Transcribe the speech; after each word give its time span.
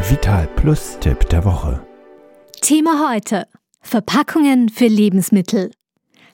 Der 0.00 0.10
Vital 0.10 0.48
Plus 0.56 0.96
Tipp 0.98 1.28
der 1.28 1.44
Woche. 1.44 1.86
Thema 2.62 3.10
heute: 3.12 3.46
Verpackungen 3.82 4.70
für 4.70 4.86
Lebensmittel. 4.86 5.72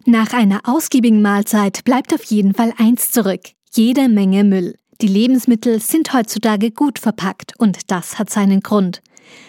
Nach 0.04 0.32
einer 0.32 0.60
ausgiebigen 0.68 1.20
Mahlzeit 1.20 1.82
bleibt 1.82 2.14
auf 2.14 2.22
jeden 2.22 2.54
Fall 2.54 2.72
eins 2.78 3.10
zurück: 3.10 3.40
jede 3.72 4.08
Menge 4.08 4.44
Müll. 4.44 4.76
Die 5.00 5.08
Lebensmittel 5.08 5.80
sind 5.80 6.12
heutzutage 6.12 6.70
gut 6.70 7.00
verpackt 7.00 7.54
und 7.58 7.90
das 7.90 8.20
hat 8.20 8.30
seinen 8.30 8.60
Grund. 8.60 9.02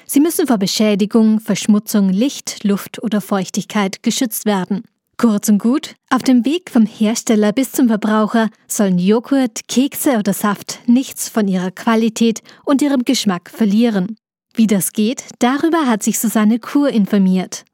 Sie 0.08 0.20
müssen 0.20 0.48
vor 0.48 0.58
Beschädigung, 0.58 1.40
Verschmutzung, 1.40 2.10
Licht, 2.10 2.64
Luft 2.64 3.04
oder 3.04 3.22
Feuchtigkeit 3.22 4.02
geschützt 4.02 4.48
werden. 4.48 4.82
Kurz 5.20 5.50
und 5.50 5.58
gut, 5.58 5.96
auf 6.12 6.22
dem 6.22 6.46
Weg 6.46 6.70
vom 6.70 6.86
Hersteller 6.86 7.52
bis 7.52 7.72
zum 7.72 7.88
Verbraucher 7.88 8.52
sollen 8.68 9.00
Joghurt, 9.00 9.68
Kekse 9.68 10.20
oder 10.20 10.32
Saft 10.32 10.78
nichts 10.86 11.28
von 11.28 11.48
ihrer 11.48 11.72
Qualität 11.72 12.44
und 12.66 12.84
ihrem 12.84 13.04
Geschmack 13.04 13.50
verlieren. 13.50 14.18
Wie 14.54 14.68
das 14.68 14.94
geht, 14.94 15.24
darüber 15.40 15.88
hat 15.88 16.04
sich 16.04 16.20
Susanne 16.20 16.60
Kur 16.60 16.90
informiert. 16.90 17.66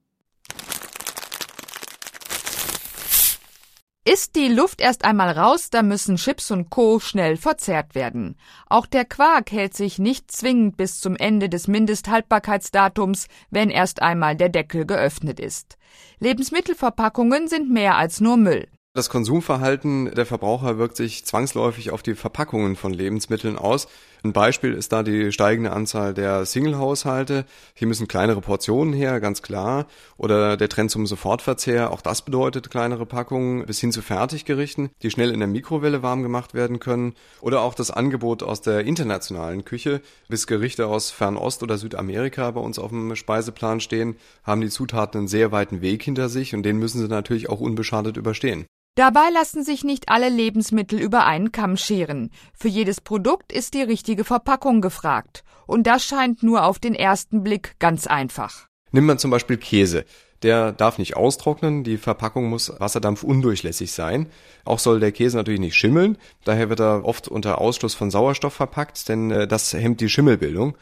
Ist 4.05 4.35
die 4.35 4.49
Luft 4.49 4.81
erst 4.81 5.05
einmal 5.05 5.29
raus, 5.29 5.69
dann 5.69 5.87
müssen 5.87 6.17
Chips 6.17 6.51
und 6.51 6.69
Co. 6.69 6.99
schnell 6.99 7.37
verzehrt 7.37 7.95
werden. 7.95 8.35
Auch 8.67 8.85
der 8.85 9.05
Quark 9.05 9.49
hält 9.53 9.75
sich 9.75 9.97
nicht 9.97 10.29
zwingend 10.29 10.75
bis 10.75 10.99
zum 10.99 11.15
Ende 11.15 11.47
des 11.47 11.69
Mindesthaltbarkeitsdatums, 11.69 13.27
wenn 13.49 13.69
erst 13.69 14.01
einmal 14.01 14.35
der 14.35 14.49
Deckel 14.49 14.85
geöffnet 14.85 15.39
ist. 15.39 15.77
Lebensmittelverpackungen 16.19 17.47
sind 17.47 17.71
mehr 17.71 17.95
als 17.95 18.19
nur 18.19 18.35
Müll. 18.35 18.67
Das 18.95 19.09
Konsumverhalten 19.09 20.13
der 20.13 20.27
Verbraucher 20.27 20.77
wirkt 20.77 20.97
sich 20.97 21.25
zwangsläufig 21.25 21.89
auf 21.89 22.03
die 22.03 22.13
Verpackungen 22.13 22.75
von 22.75 22.93
Lebensmitteln 22.93 23.57
aus. 23.57 23.87
Ein 24.23 24.33
Beispiel 24.33 24.73
ist 24.73 24.91
da 24.91 25.01
die 25.01 25.31
steigende 25.31 25.71
Anzahl 25.71 26.13
der 26.13 26.45
Single-Haushalte. 26.45 27.45
Hier 27.73 27.87
müssen 27.87 28.07
kleinere 28.07 28.39
Portionen 28.39 28.93
her, 28.93 29.19
ganz 29.19 29.41
klar. 29.41 29.87
Oder 30.15 30.57
der 30.57 30.69
Trend 30.69 30.91
zum 30.91 31.07
Sofortverzehr, 31.07 31.89
auch 31.89 32.01
das 32.01 32.21
bedeutet 32.21 32.69
kleinere 32.69 33.07
Packungen 33.07 33.65
bis 33.65 33.79
hin 33.79 33.91
zu 33.91 34.03
Fertiggerichten, 34.03 34.91
die 35.01 35.09
schnell 35.09 35.31
in 35.31 35.39
der 35.39 35.47
Mikrowelle 35.47 36.03
warm 36.03 36.21
gemacht 36.21 36.53
werden 36.53 36.79
können. 36.79 37.15
Oder 37.41 37.61
auch 37.61 37.73
das 37.73 37.89
Angebot 37.89 38.43
aus 38.43 38.61
der 38.61 38.81
internationalen 38.81 39.65
Küche, 39.65 40.01
bis 40.29 40.45
Gerichte 40.45 40.85
aus 40.85 41.09
Fernost 41.09 41.63
oder 41.63 41.79
Südamerika 41.79 42.51
bei 42.51 42.61
uns 42.61 42.77
auf 42.77 42.91
dem 42.91 43.15
Speiseplan 43.15 43.79
stehen, 43.79 44.17
haben 44.43 44.61
die 44.61 44.69
Zutaten 44.69 45.21
einen 45.21 45.27
sehr 45.27 45.51
weiten 45.51 45.81
Weg 45.81 46.03
hinter 46.03 46.29
sich 46.29 46.53
und 46.53 46.61
den 46.61 46.77
müssen 46.77 47.01
sie 47.01 47.07
natürlich 47.07 47.49
auch 47.49 47.59
unbeschadet 47.59 48.17
überstehen. 48.17 48.67
Dabei 48.95 49.29
lassen 49.33 49.63
sich 49.63 49.83
nicht 49.83 50.09
alle 50.09 50.29
Lebensmittel 50.29 50.99
über 50.99 51.25
einen 51.25 51.51
Kamm 51.51 51.77
scheren. 51.77 52.29
Für 52.53 52.67
jedes 52.67 53.01
Produkt 53.01 53.51
ist 53.51 53.73
die 53.73 53.81
richtige 53.81 54.23
Verpackung 54.23 54.81
gefragt. 54.81 55.43
Und 55.65 55.87
das 55.87 56.05
scheint 56.05 56.43
nur 56.43 56.63
auf 56.65 56.77
den 56.77 56.93
ersten 56.93 57.41
Blick 57.43 57.73
ganz 57.79 58.05
einfach. 58.05 58.67
Nimmt 58.91 59.07
man 59.07 59.17
zum 59.17 59.31
Beispiel 59.31 59.57
Käse. 59.57 60.05
Der 60.43 60.73
darf 60.73 60.99
nicht 60.99 61.15
austrocknen, 61.15 61.83
die 61.83 61.97
Verpackung 61.97 62.49
muss 62.49 62.71
wasserdampfundurchlässig 62.77 63.93
sein. 63.93 64.29
Auch 64.65 64.77
soll 64.77 64.99
der 64.99 65.13
Käse 65.13 65.37
natürlich 65.37 65.61
nicht 65.61 65.75
schimmeln, 65.75 66.17
daher 66.43 66.69
wird 66.69 66.81
er 66.81 67.05
oft 67.05 67.29
unter 67.29 67.59
Ausschluss 67.59 67.95
von 67.95 68.11
Sauerstoff 68.11 68.53
verpackt, 68.53 69.07
denn 69.07 69.31
äh, 69.31 69.47
das 69.47 69.73
hemmt 69.73 70.01
die 70.01 70.09
Schimmelbildung. 70.09 70.75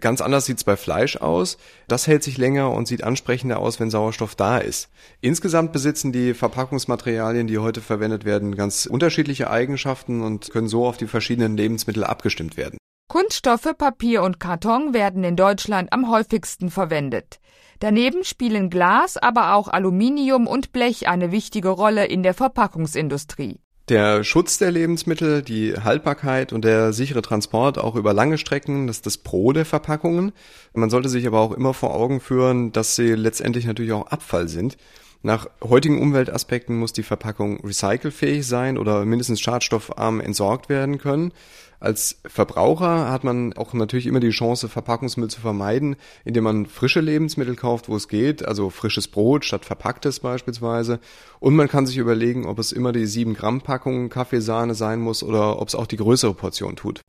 Ganz 0.00 0.20
anders 0.20 0.46
sieht's 0.46 0.62
bei 0.62 0.76
Fleisch 0.76 1.16
aus. 1.16 1.58
Das 1.88 2.06
hält 2.06 2.22
sich 2.22 2.38
länger 2.38 2.70
und 2.70 2.86
sieht 2.86 3.02
ansprechender 3.02 3.58
aus, 3.58 3.80
wenn 3.80 3.90
Sauerstoff 3.90 4.36
da 4.36 4.58
ist. 4.58 4.90
Insgesamt 5.20 5.72
besitzen 5.72 6.12
die 6.12 6.34
Verpackungsmaterialien, 6.34 7.48
die 7.48 7.58
heute 7.58 7.80
verwendet 7.80 8.24
werden, 8.24 8.54
ganz 8.54 8.86
unterschiedliche 8.86 9.50
Eigenschaften 9.50 10.22
und 10.22 10.50
können 10.50 10.68
so 10.68 10.86
auf 10.86 10.98
die 10.98 11.08
verschiedenen 11.08 11.56
Lebensmittel 11.56 12.04
abgestimmt 12.04 12.56
werden. 12.56 12.78
Kunststoffe, 13.08 13.72
Papier 13.76 14.22
und 14.22 14.38
Karton 14.38 14.94
werden 14.94 15.24
in 15.24 15.34
Deutschland 15.34 15.92
am 15.92 16.10
häufigsten 16.10 16.70
verwendet. 16.70 17.40
Daneben 17.80 18.22
spielen 18.22 18.70
Glas, 18.70 19.16
aber 19.16 19.54
auch 19.54 19.66
Aluminium 19.66 20.46
und 20.46 20.72
Blech 20.72 21.08
eine 21.08 21.32
wichtige 21.32 21.70
Rolle 21.70 22.04
in 22.04 22.22
der 22.22 22.34
Verpackungsindustrie. 22.34 23.60
Der 23.88 24.22
Schutz 24.22 24.58
der 24.58 24.70
Lebensmittel, 24.70 25.40
die 25.40 25.72
Haltbarkeit 25.72 26.52
und 26.52 26.62
der 26.62 26.92
sichere 26.92 27.22
Transport 27.22 27.78
auch 27.78 27.96
über 27.96 28.12
lange 28.12 28.36
Strecken, 28.36 28.86
das 28.86 28.96
ist 28.96 29.06
das 29.06 29.16
Pro 29.16 29.54
der 29.54 29.64
Verpackungen. 29.64 30.32
Man 30.74 30.90
sollte 30.90 31.08
sich 31.08 31.26
aber 31.26 31.40
auch 31.40 31.52
immer 31.52 31.72
vor 31.72 31.94
Augen 31.94 32.20
führen, 32.20 32.70
dass 32.70 32.96
sie 32.96 33.14
letztendlich 33.14 33.64
natürlich 33.64 33.92
auch 33.92 34.08
Abfall 34.08 34.48
sind. 34.48 34.76
Nach 35.22 35.48
heutigen 35.64 36.00
Umweltaspekten 36.00 36.78
muss 36.78 36.92
die 36.92 37.02
Verpackung 37.02 37.58
recycelfähig 37.64 38.46
sein 38.46 38.78
oder 38.78 39.04
mindestens 39.04 39.40
schadstoffarm 39.40 40.20
entsorgt 40.20 40.68
werden 40.68 40.98
können. 40.98 41.32
Als 41.80 42.20
Verbraucher 42.24 43.10
hat 43.10 43.24
man 43.24 43.52
auch 43.52 43.72
natürlich 43.72 44.06
immer 44.06 44.20
die 44.20 44.30
Chance, 44.30 44.68
Verpackungsmüll 44.68 45.28
zu 45.28 45.40
vermeiden, 45.40 45.96
indem 46.24 46.44
man 46.44 46.66
frische 46.66 47.00
Lebensmittel 47.00 47.56
kauft, 47.56 47.88
wo 47.88 47.96
es 47.96 48.08
geht, 48.08 48.46
also 48.46 48.70
frisches 48.70 49.08
Brot 49.08 49.44
statt 49.44 49.64
verpacktes 49.64 50.20
beispielsweise. 50.20 51.00
Und 51.40 51.54
man 51.54 51.68
kann 51.68 51.86
sich 51.86 51.96
überlegen, 51.96 52.46
ob 52.46 52.58
es 52.58 52.72
immer 52.72 52.92
die 52.92 53.06
7 53.06 53.34
Gramm 53.34 53.60
Packung 53.60 54.10
Kaffeesahne 54.10 54.74
sein 54.74 55.00
muss 55.00 55.22
oder 55.22 55.60
ob 55.60 55.68
es 55.68 55.74
auch 55.74 55.86
die 55.86 55.96
größere 55.96 56.34
Portion 56.34 56.76
tut. 56.76 57.00